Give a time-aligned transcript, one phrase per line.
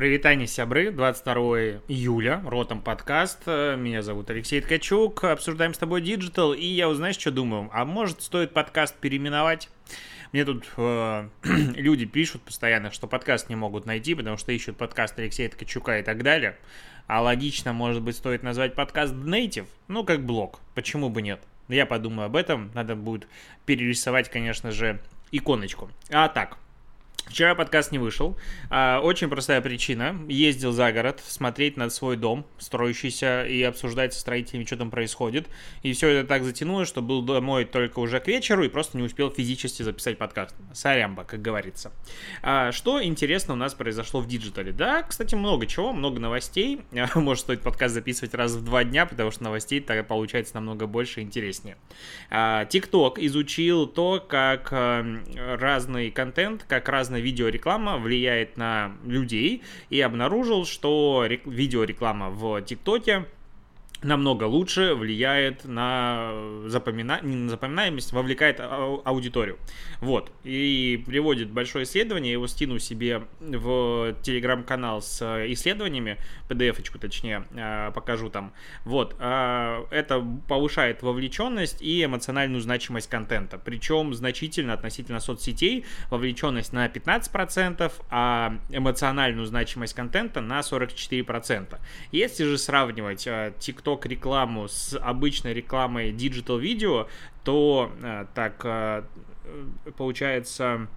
[0.00, 1.34] Прывітанне, сябры, 22
[1.86, 7.30] июля, Ротом подкаст, меня зовут Алексей Ткачук, обсуждаем с тобой digital, и я, узнаешь, что
[7.30, 9.68] думаю, а может стоит подкаст переименовать?
[10.32, 15.18] Мне тут э, люди пишут постоянно, что подкаст не могут найти, потому что ищут подкаст
[15.18, 16.56] Алексея Ткачука и так далее.
[17.06, 21.42] А логично, может быть, стоит назвать подкаст Native, ну, как блог, почему бы нет?
[21.68, 23.28] Я подумаю об этом, надо будет
[23.66, 24.98] перерисовать, конечно же,
[25.30, 25.90] иконочку.
[26.08, 26.56] А так,
[27.26, 28.36] Вчера подкаст не вышел.
[28.70, 30.16] А, очень простая причина.
[30.28, 35.48] Ездил за город смотреть на свой дом, строящийся, и обсуждать со строителями, что там происходит.
[35.82, 39.04] И все это так затянуло, что был домой только уже к вечеру и просто не
[39.04, 40.56] успел физически записать подкаст.
[40.72, 41.92] Сорямба, как говорится.
[42.42, 44.72] А, что интересно у нас произошло в диджитале?
[44.72, 46.80] Да, кстати, много чего, много новостей.
[47.14, 51.20] Может, стоит подкаст записывать раз в два дня, потому что новостей так получается намного больше
[51.20, 51.76] и интереснее.
[52.30, 61.26] А, изучил то, как разный контент, как разные видеореклама влияет на людей и обнаружил, что
[61.44, 63.26] видеореклама в ТикТоке
[64.02, 66.32] намного лучше влияет на,
[66.66, 67.20] запомина...
[67.22, 69.58] не на запоминаемость, вовлекает аудиторию.
[70.00, 70.32] Вот.
[70.44, 76.16] И приводит большое исследование, его стяну себе в телеграм-канал с исследованиями,
[76.48, 78.52] PDF-очку точнее, а, покажу там.
[78.84, 79.16] Вот.
[79.18, 83.58] А, это повышает вовлеченность и эмоциональную значимость контента.
[83.58, 91.78] Причем значительно относительно соцсетей вовлеченность на 15%, а эмоциональную значимость контента на 44%.
[92.12, 97.08] Если же сравнивать TikTok TikTok рекламу с обычной рекламой digital видео,
[97.44, 99.02] то э, так э,
[99.96, 100.88] получается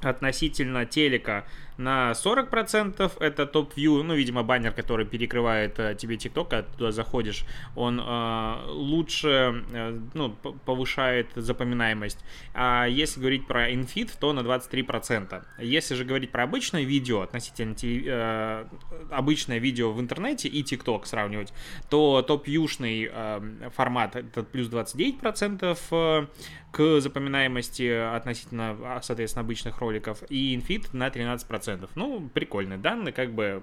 [0.00, 1.44] относительно телека
[1.76, 3.12] на 40%.
[3.20, 8.56] Это топ-вью, ну, видимо, баннер, который перекрывает э, тебе TikTok, когда туда заходишь, он э,
[8.68, 10.30] лучше, э, ну,
[10.64, 12.24] повышает запоминаемость.
[12.54, 15.42] А если говорить про InFit, то на 23%.
[15.58, 18.66] Если же говорить про обычное видео, относительно э,
[19.10, 21.52] обычное видео в интернете и TikTok сравнивать,
[21.90, 26.26] то топ-юшный э, формат это плюс 29% э,
[26.74, 31.74] к запоминаемости относительно, а, соответственно, обычных роликов, и InFit на 13%.
[31.74, 31.88] 100%.
[31.94, 33.62] Ну, прикольные данные, как бы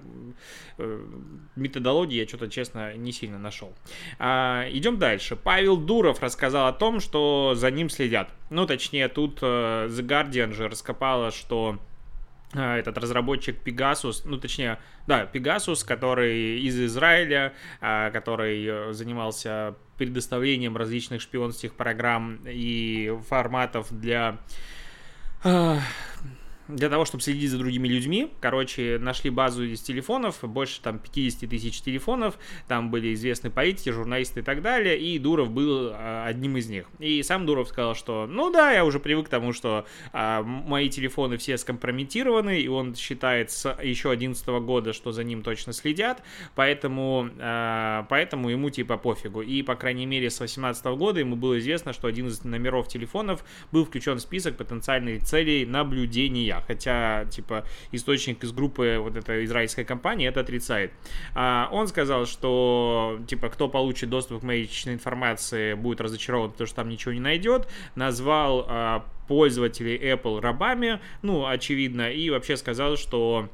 [0.78, 1.06] э,
[1.56, 3.74] методологии я что-то, честно, не сильно нашел.
[4.18, 5.36] А, идем дальше.
[5.36, 8.30] Павел Дуров рассказал о том, что за ним следят.
[8.50, 11.78] Ну, точнее, тут э, The Guardian же раскопала, что
[12.54, 20.76] э, этот разработчик Pegasus, ну точнее, да, Pegasus, который из Израиля, э, который занимался предоставлением
[20.76, 24.38] различных шпионских программ и форматов для
[25.44, 25.82] 唉
[26.68, 28.30] для того, чтобы следить за другими людьми.
[28.40, 34.40] Короче, нашли базу из телефонов, больше там 50 тысяч телефонов, там были известны политики, журналисты
[34.40, 36.86] и так далее, и Дуров был а, одним из них.
[36.98, 40.88] И сам Дуров сказал, что ну да, я уже привык к тому, что а, мои
[40.88, 46.22] телефоны все скомпрометированы, и он считает с еще 11 года, что за ним точно следят,
[46.54, 49.42] поэтому, а, поэтому ему типа пофигу.
[49.42, 53.44] И, по крайней мере, с 18 года ему было известно, что один из номеров телефонов
[53.72, 59.84] был включен в список потенциальных целей наблюдения хотя, типа, источник из группы вот этой израильской
[59.84, 60.92] компании это отрицает.
[61.34, 66.66] А, он сказал, что, типа, кто получит доступ к моей личной информации, будет разочарован, потому
[66.66, 67.68] что там ничего не найдет.
[67.94, 73.48] Назвал а, пользователей Apple рабами, ну, очевидно, и вообще сказал, что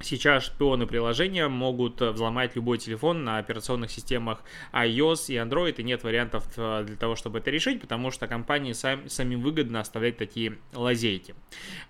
[0.00, 5.82] Сейчас шпионы приложения могут э, взломать любой телефон на операционных системах iOS и Android, и
[5.82, 10.16] нет вариантов э, для того, чтобы это решить, потому что компании сам, самим выгодно оставлять
[10.16, 11.34] такие лазейки.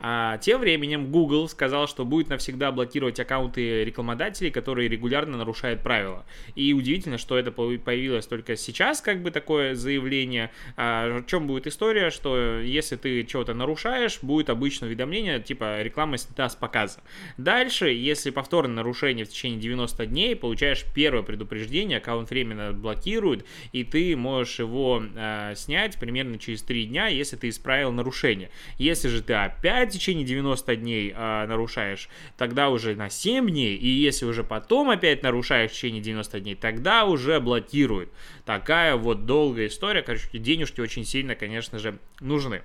[0.00, 6.24] А, тем временем Google сказал, что будет навсегда блокировать аккаунты рекламодателей, которые регулярно нарушают правила.
[6.54, 10.50] И удивительно, что это появилось только сейчас, как бы такое заявление.
[10.78, 16.16] А, в чем будет история, что если ты чего-то нарушаешь, будет обычное уведомление, типа реклама
[16.16, 17.00] снята с показа.
[17.36, 23.84] Дальше если повторное нарушение в течение 90 дней, получаешь первое предупреждение, аккаунт временно блокируют, и
[23.84, 28.50] ты можешь его э, снять примерно через 3 дня, если ты исправил нарушение.
[28.78, 33.76] Если же ты опять в течение 90 дней э, нарушаешь, тогда уже на 7 дней,
[33.76, 38.10] и если уже потом опять нарушаешь в течение 90 дней, тогда уже блокируют.
[38.44, 42.62] Такая вот долгая история, короче, денежки очень сильно, конечно же, нужны.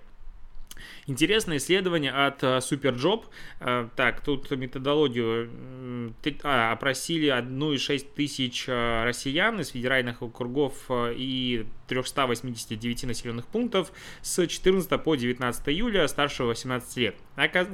[1.05, 3.25] Интересное исследование от Superjob.
[3.59, 6.13] Uh, так, тут методологию
[6.43, 13.91] а, опросили 1,6 тысяч uh, россиян из федеральных округов и 389 населенных пунктов
[14.21, 17.15] с 14 по 19 июля старше 18 лет.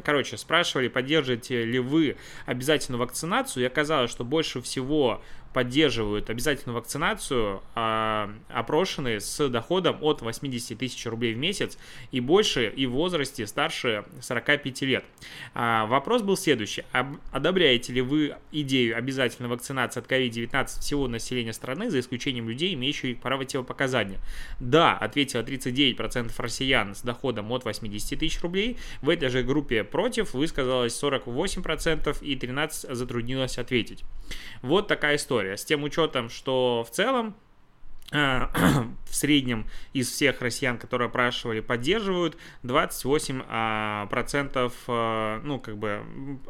[0.03, 5.21] Короче, спрашивали, поддерживаете ли вы обязательную вакцинацию, и оказалось, что больше всего
[5.53, 11.77] поддерживают обязательную вакцинацию а, опрошенные с доходом от 80 тысяч рублей в месяц
[12.11, 15.05] и больше и в возрасте старше 45 лет.
[15.53, 16.83] А, вопрос был следующий.
[17.31, 23.19] Одобряете ли вы идею обязательной вакцинации от COVID-19 всего населения страны, за исключением людей, имеющих
[23.19, 24.08] противопоказания?
[24.59, 28.77] Да, ответило 39% россиян с доходом от 80 тысяч рублей.
[29.01, 34.03] В этой же группе против высказалось 48% и 13% затруднилось ответить.
[34.61, 35.57] Вот такая история.
[35.57, 37.35] С тем учетом, что в целом
[39.09, 46.03] в среднем из всех россиян, которые опрашивали, поддерживают 28 а, процентов, э, ну, как бы,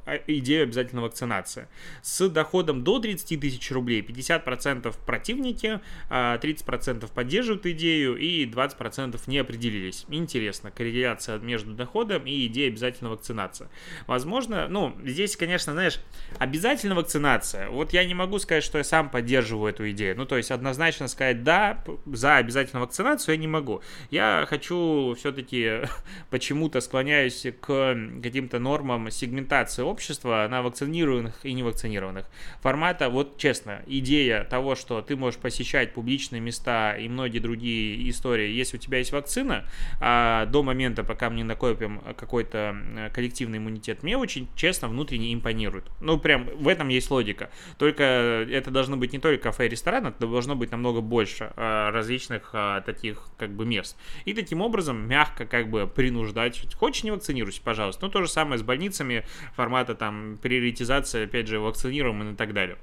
[0.06, 1.68] а, идею обязательной вакцинации.
[2.02, 5.80] С доходом до 30 тысяч рублей 50 процентов противники,
[6.10, 10.06] 30 а, процентов поддерживают идею и 20 процентов не определились.
[10.10, 13.68] Интересно, корреляция между доходом и идеей обязательной вакцинации.
[14.08, 16.00] Возможно, ну, здесь, конечно, знаешь,
[16.38, 20.38] обязательная вакцинация, вот я не могу сказать, что я сам поддерживаю эту идею, ну, то
[20.38, 23.82] есть однозначно сказать, да, за обязательную вакцинацию я не могу.
[24.12, 25.82] Я хочу все-таки
[26.30, 32.28] почему-то склоняюсь к каким-то нормам сегментации общества на вакцинированных и невакцинированных.
[32.62, 38.52] Формата, вот честно, идея того, что ты можешь посещать публичные места и многие другие истории,
[38.52, 39.68] если у тебя есть вакцина,
[40.00, 45.86] а до момента, пока мы не накопим какой-то коллективный иммунитет, мне очень честно внутренне импонирует.
[46.00, 47.50] Ну, прям в этом есть логика.
[47.80, 51.54] Только это должно быть не только кафе и ресторан, это должно быть намного больше больше
[51.56, 53.98] э, различных э, таких как бы мест.
[54.26, 56.74] И таким образом мягко как бы принуждать.
[56.76, 58.06] Хочешь не вакцинируйся, пожалуйста.
[58.06, 62.78] Ну, то же самое с больницами, формата там приоритизация, опять же, вакцинируем и так далее.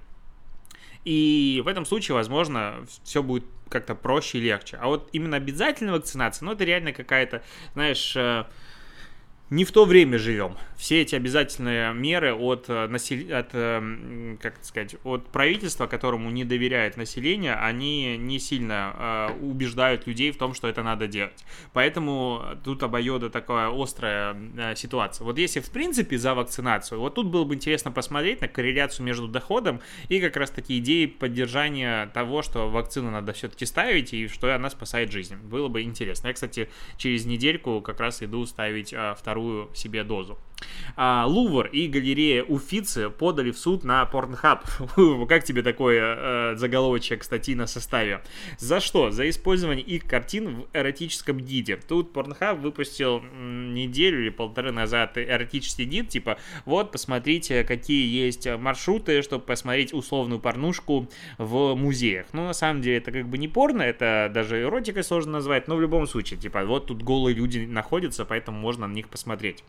[1.05, 4.77] И в этом случае, возможно, все будет как-то проще и легче.
[4.81, 7.43] А вот именно обязательная вакцинация, ну, это реально какая-то,
[7.75, 8.45] знаешь, э,
[9.49, 10.57] не в то время живем.
[10.77, 13.19] Все эти обязательные меры от, э, насел...
[13.33, 20.07] от, э, как сказать, от правительства, которому не доверяет население, они не сильно э, убеждают
[20.07, 21.45] людей в том, что это надо делать.
[21.73, 24.37] Поэтому тут обоюдо такая острая
[24.75, 25.25] ситуация.
[25.25, 29.29] Вот если в принципе за вакцинацию, вот тут было бы интересно посмотреть на корреляцию между
[29.29, 34.53] доходом и как раз таки идеи поддержания того, что вакцину надо все-таки ставить и что
[34.55, 35.37] она спасает жизнь.
[35.37, 36.29] Было бы интересно.
[36.29, 40.39] Я, кстати, через недельку как раз иду ставить второй вторую себе дозу.
[40.97, 45.27] А, Лувр и галерея Уфицы подали в суд на Pornhub.
[45.29, 48.23] как тебе такой э, заголовочек статьи на составе?
[48.59, 49.11] За что?
[49.11, 51.77] За использование их картин в эротическом гиде.
[51.77, 59.21] Тут Pornhub выпустил неделю или полторы назад эротический гид, типа, вот, посмотрите, какие есть маршруты,
[59.23, 62.27] чтобы посмотреть условную порнушку в музеях.
[62.33, 65.77] Ну, на самом деле, это как бы не порно, это даже эротикой сложно назвать, но
[65.77, 69.65] в любом случае, типа, вот тут голые люди находятся, поэтому можно на них посмотреть посмотреть.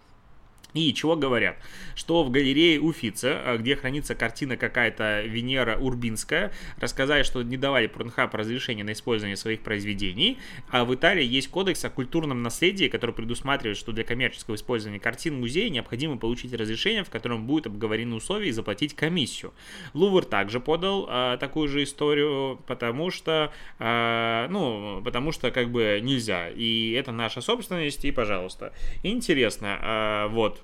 [0.77, 1.57] И чего говорят?
[1.95, 7.87] Что в галерее Уфица, э, где хранится картина какая-то Венера Урбинская, рассказали, что не давали
[7.87, 10.37] Порнхаб разрешения на использование своих произведений,
[10.69, 15.39] а в Италии есть кодекс о культурном наследии, который предусматривает, что для коммерческого использования картин
[15.39, 19.53] музея необходимо получить разрешение, в котором будут обговорены условия и заплатить комиссию.
[19.93, 25.99] Лувр также подал а, такую же историю, потому что, а, ну, потому что как бы
[26.03, 28.73] нельзя, и это наша собственность, и пожалуйста.
[29.01, 30.59] Интересно, а, вот,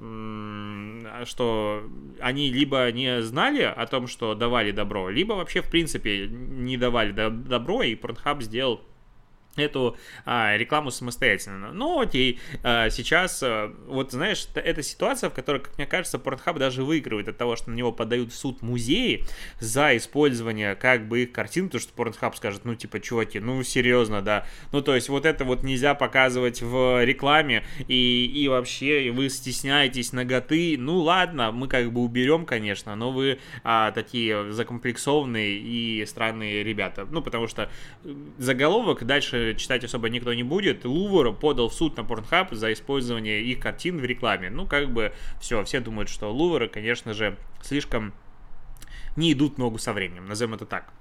[1.25, 1.83] что
[2.19, 7.11] они либо не знали о том, что давали добро, либо вообще, в принципе, не давали
[7.11, 8.81] добро, и Pornhub сделал
[9.55, 11.71] эту а, рекламу самостоятельно.
[11.71, 16.57] Ну, окей, а, сейчас, а, вот знаешь, это ситуация, в которой, как мне кажется, Pornhub
[16.57, 19.25] даже выигрывает от того, что на него подают в суд музеи
[19.59, 24.21] за использование как бы их картин, потому что Pornhub скажет, ну, типа, чуваки, ну, серьезно,
[24.21, 24.45] да.
[24.71, 30.13] Ну, то есть, вот это вот нельзя показывать в рекламе, и, и вообще вы стесняетесь
[30.13, 36.63] ноготы, ну, ладно, мы как бы уберем, конечно, но вы а, такие закомплексованные и странные
[36.63, 37.07] ребята.
[37.09, 37.69] Ну, потому что
[38.37, 40.85] заголовок дальше читать особо никто не будет.
[40.85, 44.49] Лувр подал в суд на Pornhub за использование их картин в рекламе.
[44.49, 48.13] Ну, как бы все, все думают, что Лувр, конечно же, слишком
[49.15, 50.91] не идут ногу со временем, назовем это так.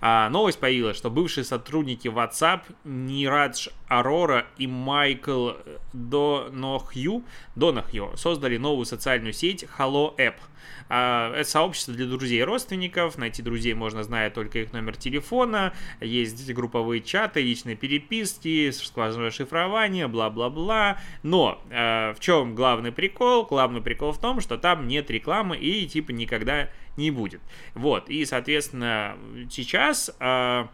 [0.00, 5.52] А, новость появилась, что бывшие сотрудники WhatsApp Нирадж Арора и Майкл
[5.92, 7.24] Донохью,
[7.54, 10.34] Донохью создали новую социальную сеть Hello App–
[10.88, 13.18] а, это сообщество для друзей и родственников.
[13.18, 15.72] Найти друзей можно, зная только их номер телефона.
[16.00, 20.98] Есть групповые чаты, личные переписки, сквозное шифрование, бла-бла-бла.
[21.22, 23.46] Но э, в чем главный прикол?
[23.46, 27.40] Главный прикол в том, что там нет рекламы и типа никогда не будет.
[27.74, 29.16] Вот, и, соответственно,
[29.50, 30.14] сейчас...
[30.20, 30.66] Э,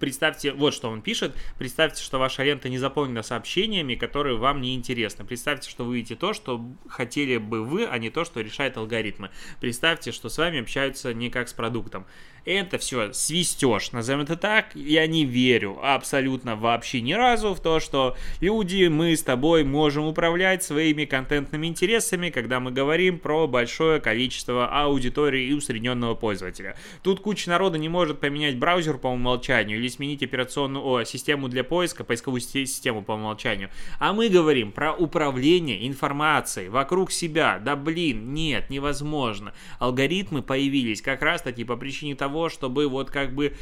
[0.00, 4.74] Представьте, вот что он пишет, представьте, что ваша лента не заполнена сообщениями, которые вам не
[4.74, 5.24] интересны.
[5.24, 9.30] Представьте, что вы видите то, что хотели бы вы, а не то, что решает алгоритмы.
[9.60, 12.04] Представьте, что с вами общаются не как с продуктом
[12.48, 14.74] это все свистеж, назовем это так.
[14.74, 20.06] Я не верю абсолютно вообще ни разу в то, что люди, мы с тобой можем
[20.06, 26.76] управлять своими контентными интересами, когда мы говорим про большое количество аудитории и усредненного пользователя.
[27.02, 31.64] Тут куча народа не может поменять браузер по умолчанию или сменить операционную о, систему для
[31.64, 33.70] поиска, поисковую систему по умолчанию.
[33.98, 37.58] А мы говорим про управление информацией вокруг себя.
[37.58, 39.52] Да блин, нет, невозможно.
[39.78, 43.54] Алгоритмы появились как раз таки по причине того, того, чтобы вот как бы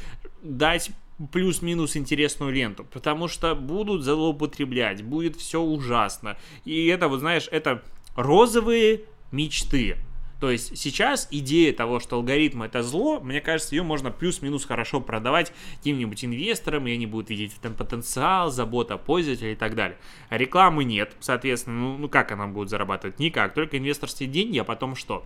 [0.43, 0.91] дать
[1.33, 6.37] плюс-минус интересную ленту, потому что будут злоупотреблять, будет все ужасно.
[6.67, 7.83] И это, вот знаешь, это
[8.17, 9.01] розовые
[9.33, 9.97] мечты.
[10.39, 15.01] То есть сейчас идея того, что алгоритм это зло, мне кажется, ее можно плюс-минус хорошо
[15.01, 19.97] продавать каким-нибудь инвесторам, и они будут видеть этом потенциал, забота о пользователе и так далее.
[20.29, 23.19] Рекламы нет, соответственно, ну, ну как она будет зарабатывать?
[23.19, 25.25] Никак, только инвесторские деньги, а потом что?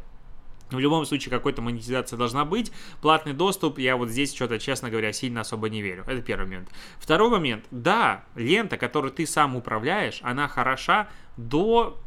[0.71, 2.73] В любом случае, какой-то монетизация должна быть.
[3.03, 6.05] Платный доступ, я вот здесь что-то, честно говоря, сильно особо не верю.
[6.07, 6.69] Это первый момент.
[6.99, 7.65] Второй момент.
[7.71, 11.99] Да, лента, которую ты сам управляешь, она хороша до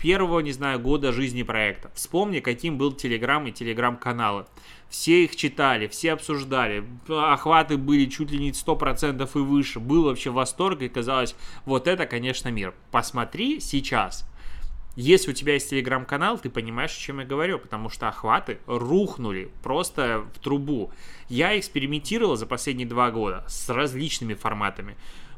[0.00, 1.90] первого, не знаю, года жизни проекта.
[1.94, 4.46] Вспомни, каким был Телеграм и Телеграм-каналы.
[4.88, 9.78] Все их читали, все обсуждали, охваты были чуть ли не 100% и выше.
[9.78, 12.74] Был вообще восторг и казалось, вот это, конечно, мир.
[12.90, 14.26] Посмотри сейчас,
[15.00, 19.50] если у тебя есть телеграм-канал, ты понимаешь, о чем я говорю, потому что охваты рухнули
[19.62, 20.92] просто в трубу.
[21.28, 24.96] Я экспериментировал за последние два года с различными форматами.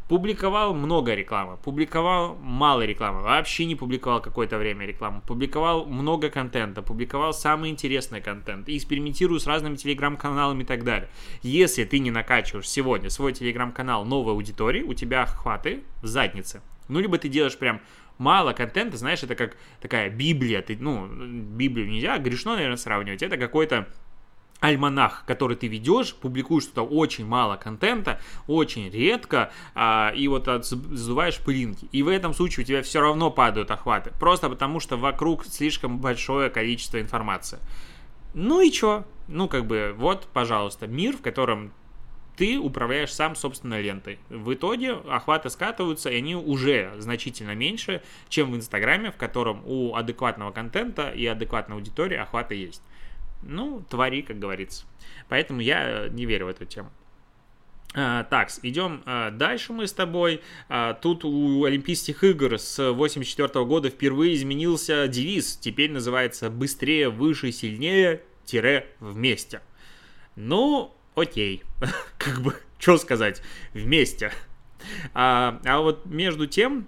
[0.08, 6.82] Публиковал много рекламы, публиковал мало рекламы, вообще не публиковал какое-то время рекламу, публиковал много контента,
[6.82, 11.08] публиковал самый интересный контент, экспериментирую с разными телеграм-каналами и так далее.
[11.42, 16.62] Если ты не накачиваешь сегодня свой телеграм-канал новой аудитории, у тебя охваты в заднице.
[16.88, 17.80] Ну, либо ты делаешь прям
[18.18, 23.36] мало контента, знаешь, это как такая Библия, ты, ну, Библию нельзя, грешно, наверное, сравнивать, это
[23.36, 23.88] какой-то
[24.62, 31.38] альманах, который ты ведешь, публикуешь что-то очень мало контента, очень редко, а, и вот задуваешь
[31.38, 31.88] пылинки.
[31.90, 35.98] И в этом случае у тебя все равно падают охваты, просто потому что вокруг слишком
[35.98, 37.58] большое количество информации.
[38.34, 39.04] Ну и чё?
[39.26, 41.72] Ну, как бы, вот, пожалуйста, мир, в котором
[42.36, 44.18] ты управляешь сам собственной лентой.
[44.28, 49.94] В итоге охваты скатываются, и они уже значительно меньше, чем в Инстаграме, в котором у
[49.94, 52.82] адекватного контента и адекватной аудитории охваты есть.
[53.42, 54.86] Ну, твори, как говорится.
[55.28, 56.90] Поэтому я не верю в эту тему.
[57.94, 60.40] А, так, идем а, дальше мы с тобой.
[61.02, 65.56] Тут у Олимпийских игр с 84 года впервые изменился девиз.
[65.56, 69.60] Теперь называется «Быстрее, выше, сильнее, тире, вместе».
[70.34, 71.62] Ну, окей,
[72.18, 73.42] как бы, что сказать,
[73.74, 74.32] вместе.
[75.14, 76.86] А, а вот между тем,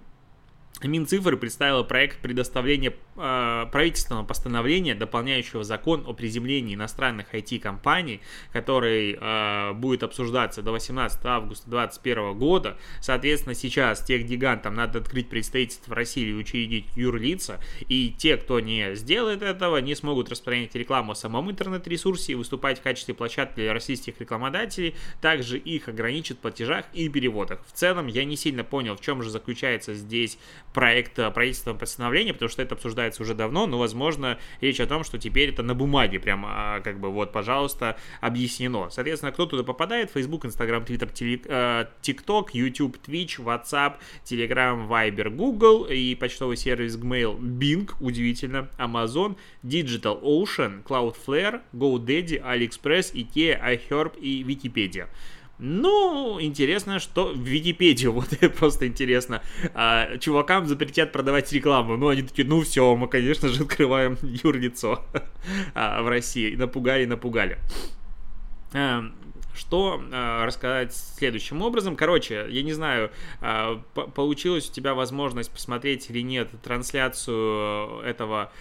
[0.83, 9.73] Минцифры представила проект предоставления э, правительственного постановления, дополняющего закон о приземлении иностранных IT-компаний, который э,
[9.73, 12.77] будет обсуждаться до 18 августа 2021 года.
[13.01, 18.59] Соответственно, сейчас тех гигантам надо открыть представительство в России и учредить юрлица, и те, кто
[18.59, 23.55] не сделает этого, не смогут распространять рекламу в самом интернет-ресурсе и выступать в качестве площадки
[23.55, 27.59] для российских рекламодателей, также их ограничат в платежах и переводах.
[27.65, 30.37] В целом, я не сильно понял, в чем же заключается здесь
[30.75, 35.17] проект правительственного постановления, потому что это обсуждается уже давно, но, возможно, речь о том, что
[35.17, 38.89] теперь это на бумаге прям, а, как бы, вот, пожалуйста, объяснено.
[38.89, 40.11] Соответственно, кто туда попадает?
[40.11, 47.89] Facebook, Instagram, Twitter, TikTok, YouTube, Twitch, WhatsApp, Telegram, Viber, Google и почтовый сервис Gmail, Bing,
[48.01, 55.07] удивительно, Amazon, Digital Ocean, Cloudflare, GoDaddy, AliExpress, IKEA, iHerb и Wikipedia.
[55.57, 59.41] Ну, интересно, что в Википедию, вот это просто интересно,
[59.73, 61.97] а, чувакам запретят продавать рекламу.
[61.97, 65.03] Ну, они такие, ну все, мы, конечно же, открываем юрлицо
[65.73, 66.55] а, в России.
[66.55, 67.57] Напугали, напугали.
[68.73, 69.05] А,
[69.55, 71.95] что э, рассказать следующим образом.
[71.95, 73.77] Короче, я не знаю, э,
[74.13, 78.51] получилась у тебя возможность посмотреть или нет трансляцию этого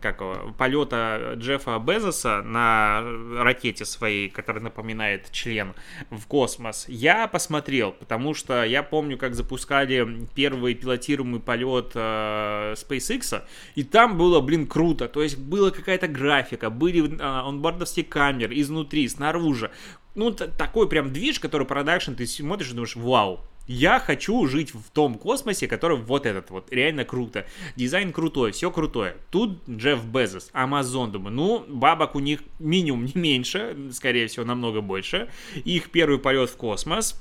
[0.00, 3.02] как его, полета Джеффа Безоса на
[3.38, 5.74] ракете своей, которая напоминает член
[6.10, 6.86] в космос.
[6.88, 13.42] Я посмотрел, потому что я помню, как запускали первый пилотируемый полет э, SpaceX,
[13.74, 15.08] и там было, блин, круто.
[15.08, 19.70] То есть была какая-то графика, были э, онбордовские камеры изнутри, снаружи
[20.14, 24.90] ну, такой прям движ, который продакшн, ты смотришь и думаешь, вау, Я хочу жить в
[24.90, 27.46] том космосе, который вот этот вот, реально круто.
[27.76, 29.16] Дизайн крутой, все крутое.
[29.30, 34.82] Тут Джефф Безос, Амазон, думаю, ну, бабок у них минимум не меньше, скорее всего, намного
[34.82, 35.30] больше.
[35.64, 37.20] Их первый полет в космос,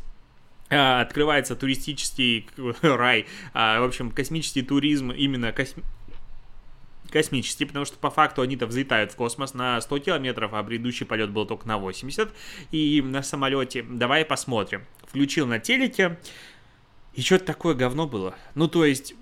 [0.70, 2.48] а, открывается туристический
[2.82, 5.82] рай, а, в общем, космический туризм, именно косм
[7.14, 11.30] космический, потому что по факту они-то взлетают в космос на 100 километров, а предыдущий полет
[11.30, 12.30] был только на 80.
[12.72, 14.84] И на самолете, давай посмотрим.
[15.08, 16.20] Включил на телеке,
[17.14, 18.36] и что-то такое говно было.
[18.56, 19.14] Ну, то есть,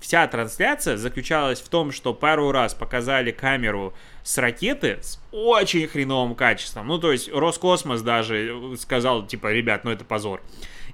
[0.00, 3.94] вся трансляция заключалась в том, что пару раз показали камеру
[4.24, 6.88] с ракеты с очень хреновым качеством.
[6.88, 10.42] Ну, то есть, Роскосмос даже сказал, типа, ребят, ну это позор.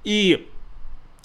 [0.05, 0.49] И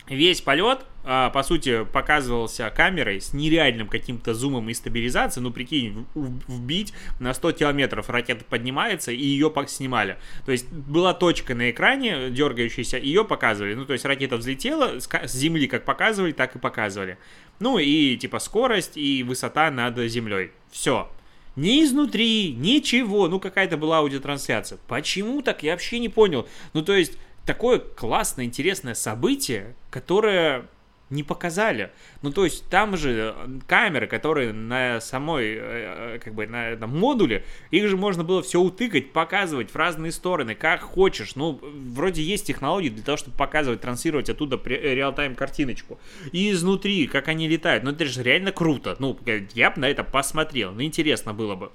[0.09, 5.43] весь полет, а, по сути, показывался камерой с нереальным каким-то зумом и стабилизацией.
[5.43, 10.17] Ну, прикинь, вбить на 100 километров ракета поднимается, и ее снимали.
[10.45, 13.73] То есть была точка на экране дергающаяся, ее показывали.
[13.73, 17.17] Ну, то есть ракета взлетела, с земли как показывали, так и показывали.
[17.59, 20.51] Ну, и типа скорость и высота над землей.
[20.71, 21.09] Все.
[21.55, 23.27] Ни изнутри, ничего.
[23.27, 24.77] Ну, какая-то была аудиотрансляция.
[24.87, 25.63] Почему так?
[25.63, 26.47] Я вообще не понял.
[26.73, 30.67] Ну, то есть, такое классное, интересное событие, которое
[31.09, 31.91] не показали.
[32.21, 36.69] Ну, то есть там же э, камеры, которые на самой, э, э, как бы, на
[36.71, 41.35] этом модуле, их же можно было все утыкать, показывать в разные стороны, как хочешь.
[41.35, 45.97] Ну, вроде есть технологии для того, чтобы показывать, транслировать оттуда реал-тайм картиночку.
[46.33, 47.85] И изнутри, как они летают.
[47.85, 48.97] Ну, это же реально круто.
[48.99, 49.17] Ну,
[49.53, 50.73] я бы на это посмотрел.
[50.73, 51.71] Ну, интересно было бы.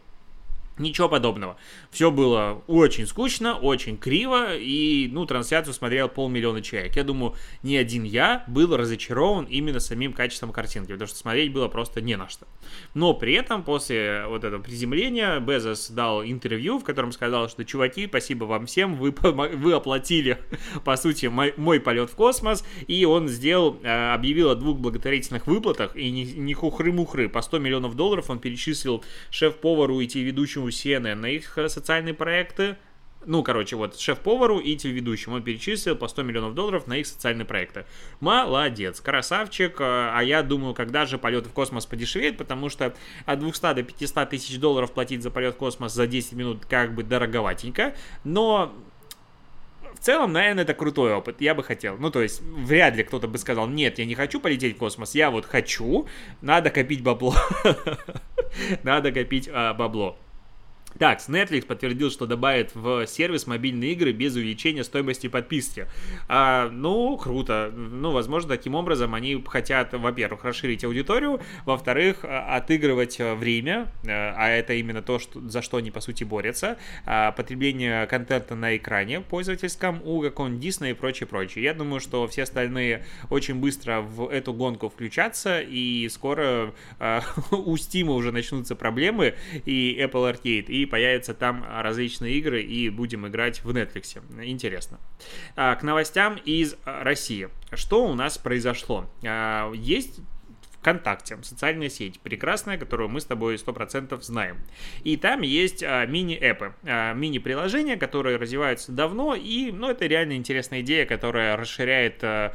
[0.78, 1.56] Ничего подобного.
[1.90, 6.96] Все было очень скучно, очень криво, и, ну, трансляцию смотрел полмиллиона человек.
[6.96, 11.68] Я думаю, ни один я был разочарован именно самим качеством картинки, потому что смотреть было
[11.68, 12.46] просто не на что.
[12.94, 18.06] Но при этом, после вот этого приземления, Безос дал интервью, в котором сказал, что, чуваки,
[18.06, 20.38] спасибо вам всем, вы, вы оплатили,
[20.84, 25.46] по сути, мой, мой полет в космос, и он сделал, э, объявил о двух благотворительных
[25.46, 30.68] выплатах, и не, не хухры-мухры, по 100 миллионов долларов он перечислил шеф-повару и телеведущему ведущему
[30.68, 32.76] CNN на их э, социальные проекты.
[33.24, 37.46] Ну, короче, вот шеф-повару и телеведущему он перечислил по 100 миллионов долларов на их социальные
[37.46, 37.84] проекты.
[38.18, 39.80] Молодец, красавчик.
[39.80, 42.94] Э, а я думаю, когда же полет в космос подешевеет, потому что
[43.26, 46.94] от 200 до 500 тысяч долларов платить за полет в космос за 10 минут как
[46.94, 47.94] бы дороговатенько.
[48.24, 48.74] Но
[49.94, 51.40] в целом, наверное, это крутой опыт.
[51.40, 51.96] Я бы хотел.
[51.96, 55.14] Ну, то есть, вряд ли кто-то бы сказал, нет, я не хочу полететь в космос,
[55.14, 56.08] я вот хочу,
[56.40, 57.36] надо копить бабло.
[58.82, 60.18] Надо копить а, бабло.
[60.98, 65.86] Так, Netflix подтвердил, что добавит в сервис мобильные игры без увеличения стоимости подписки.
[66.28, 67.72] А, ну, круто.
[67.74, 74.34] Ну, возможно, таким образом они хотят, во-первых, расширить аудиторию, во-вторых, а, отыгрывать а, время, а,
[74.36, 79.20] а это именно то, что, за что они, по сути, борются, потребление контента на экране
[79.20, 81.64] пользовательском у какого-нибудь Disney и прочее, прочее.
[81.64, 86.74] Я думаю, что все остальные очень быстро в эту гонку включатся, и скоро
[87.50, 93.26] у Steam уже начнутся проблемы, и Apple Arcade, и появятся там различные игры, и будем
[93.26, 94.20] играть в Netflix.
[94.44, 94.98] Интересно.
[95.56, 97.48] А, к новостям из России.
[97.72, 99.10] Что у нас произошло?
[99.24, 100.20] А, есть
[100.82, 104.58] ВКонтакте, социальная сеть, прекрасная, которую мы с тобой 100% знаем.
[105.04, 110.80] И там есть а, мини-эпы, а, мини-приложения, которые развиваются давно, и, ну, это реально интересная
[110.80, 112.52] идея, которая расширяет а,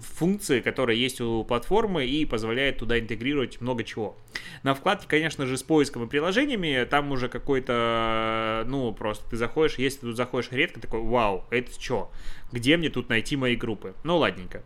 [0.00, 4.16] функции, которые есть у платформы и позволяет туда интегрировать много чего.
[4.62, 9.78] На вкладке, конечно же, с поиском и приложениями, там уже какой-то, ну, просто ты заходишь,
[9.78, 12.10] если ты тут заходишь редко, такой, вау, это что?
[12.52, 13.94] Где мне тут найти мои группы?
[14.02, 14.62] Ну, ладненько.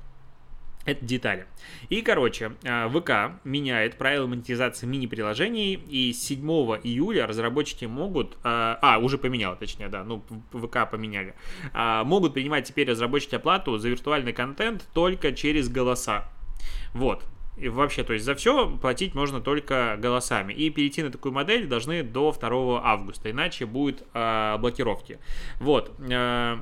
[0.85, 1.47] Это детали.
[1.89, 6.41] И, короче, а, ВК меняет правила монетизации мини-приложений, и с 7
[6.83, 8.37] июля разработчики могут...
[8.43, 11.35] А, а уже поменял, точнее, да, ну, ВК поменяли.
[11.73, 16.29] А, могут принимать теперь разработчики оплату за виртуальный контент только через голоса.
[16.93, 17.25] Вот.
[17.57, 20.53] И вообще, то есть за все платить можно только голосами.
[20.53, 25.19] И перейти на такую модель должны до 2 августа, иначе будет э, блокировки.
[25.61, 25.93] Вот.
[26.11, 26.59] Э,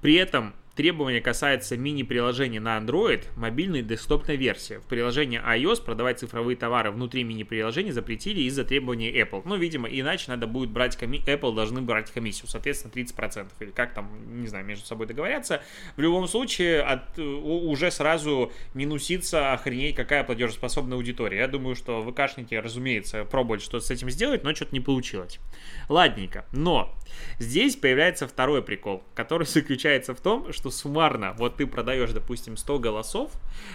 [0.00, 4.74] при этом Требование касается мини-приложений на Android, мобильной и десктопной версии.
[4.74, 9.40] В приложении iOS продавать цифровые товары внутри мини-приложений запретили из-за требований Apple.
[9.46, 11.24] Ну, видимо, иначе надо будет брать коми...
[11.26, 13.46] Apple должны брать комиссию, соответственно, 30%.
[13.60, 15.62] Или как там, не знаю, между собой договорятся.
[15.96, 21.38] В любом случае, от, уже сразу минусится охренеть, какая платежеспособная аудитория.
[21.38, 25.40] Я думаю, что ВКшники, разумеется, пробовали что-то с этим сделать, но что-то не получилось.
[25.88, 26.44] Ладненько.
[26.52, 26.94] Но
[27.38, 32.78] здесь появляется второй прикол, который заключается в том, что суммарно, вот ты продаешь, допустим, 100
[32.78, 33.32] голосов,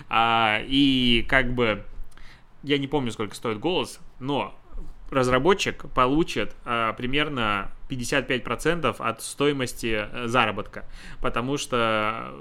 [0.10, 1.84] а, и как бы,
[2.64, 4.56] я не помню, сколько стоит голос, но
[5.10, 10.86] разработчик получит а, примерно 55% от стоимости э, заработка,
[11.22, 12.34] потому что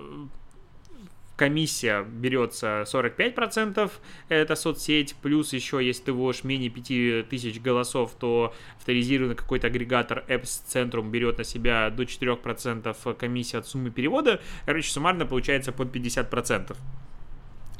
[1.40, 3.90] комиссия берется 45%,
[4.29, 10.62] это соцсеть, плюс еще, если ты вводишь менее 5000 голосов, то авторизированный какой-то агрегатор Apps
[10.68, 16.76] Centrum берет на себя до 4% комиссии от суммы перевода, короче, суммарно получается под 50%.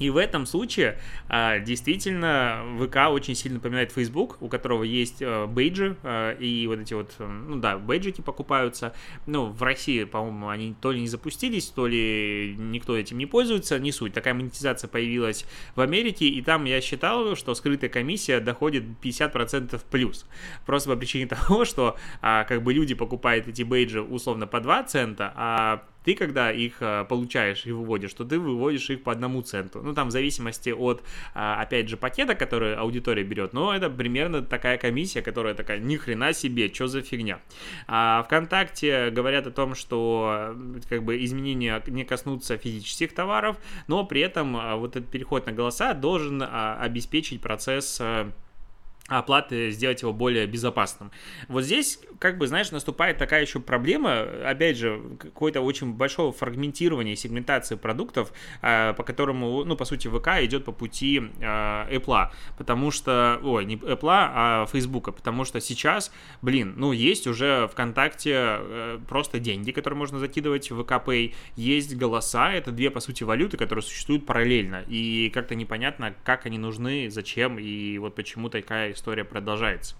[0.01, 5.47] И в этом случае а, действительно ВК очень сильно напоминает Facebook, у которого есть а,
[5.47, 8.95] бейджи, а, и вот эти вот, ну да, бейджики покупаются.
[9.27, 13.79] Ну, в России, по-моему, они то ли не запустились, то ли никто этим не пользуется,
[13.79, 14.15] не суть.
[14.15, 15.45] Такая монетизация появилась
[15.77, 20.27] в Америке, и там я считал, что скрытая комиссия доходит 50% плюс.
[20.65, 24.85] Просто по причине того, что а, как бы люди покупают эти бейджи условно по 2
[24.85, 29.43] цента, а ты, когда их а, получаешь и выводишь, то ты выводишь их по одному
[29.43, 29.83] центу.
[29.83, 31.03] Ну, там в зависимости от,
[31.35, 35.97] а, опять же, пакета, который аудитория берет, но это примерно такая комиссия, которая такая, ни
[35.97, 37.41] хрена себе, что за фигня.
[37.87, 40.55] А ВКонтакте говорят о том, что
[40.89, 45.53] как бы изменения не коснутся физических товаров, но при этом а, вот этот переход на
[45.53, 48.01] голоса должен обеспечить процесс
[49.19, 51.11] оплаты, сделать его более безопасным.
[51.49, 57.17] Вот здесь, как бы, знаешь, наступает такая еще проблема, опять же, какое-то очень большое фрагментирование
[57.17, 62.91] сегментации продуктов, а, по которому, ну, по сути, ВК идет по пути а, Apple, потому
[62.91, 68.99] что, ой, не Apple, а Facebook, потому что сейчас, блин, ну, есть уже ВКонтакте э,
[69.09, 73.57] просто деньги, которые можно закидывать в ВК Pay, есть голоса, это две, по сути, валюты,
[73.57, 79.25] которые существуют параллельно, и как-то непонятно, как они нужны, зачем, и вот почему такая история
[79.25, 79.97] продолжается.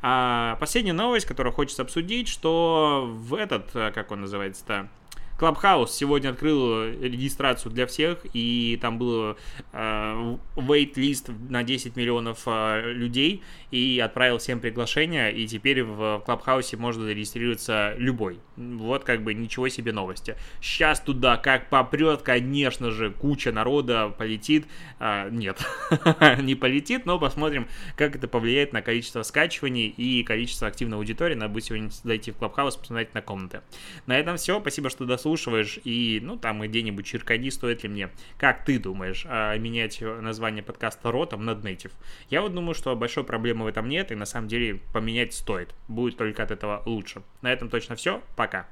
[0.00, 4.88] А, последняя новость, которую хочется обсудить, что в этот, э, как он называется-то,
[5.36, 9.36] Клабхаус сегодня открыл регистрацию для всех, и там был
[9.72, 13.42] э, wait-лист на 10 миллионов э, людей,
[13.72, 18.38] и отправил всем приглашения, и теперь в Клабхаусе можно зарегистрироваться любой.
[18.56, 20.36] Вот как бы ничего себе новости.
[20.60, 24.66] Сейчас туда как попрет, конечно же, куча народа полетит.
[25.00, 25.58] Э, нет,
[26.38, 27.66] не полетит, но посмотрим,
[27.96, 31.34] как это повлияет на количество скачиваний и количество активной аудитории.
[31.34, 33.62] Надо будет сегодня зайти в Клабхаус, посмотреть на комнаты.
[34.06, 34.60] На этом все.
[34.60, 39.24] Спасибо, что дослушали прослушиваешь, и, ну, там где-нибудь черкани, стоит ли мне, как ты думаешь,
[39.26, 41.92] а, менять название подкаста ротом над native?
[42.28, 45.74] Я вот думаю, что большой проблемы в этом нет, и на самом деле поменять стоит.
[45.88, 47.22] Будет только от этого лучше.
[47.40, 48.22] На этом точно все.
[48.36, 48.66] Пока.